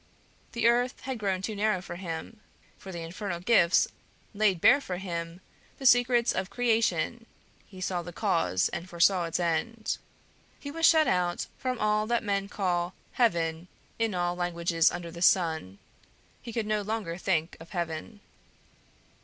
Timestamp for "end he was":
9.39-10.87